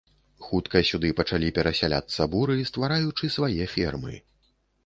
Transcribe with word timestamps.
Хутка 0.45 0.79
сюды 0.89 1.11
пачалі 1.19 1.51
перасяляцца 1.57 2.21
буры, 2.33 2.57
ствараючы 2.71 3.33
свае 3.37 3.63
фермы. 3.75 4.13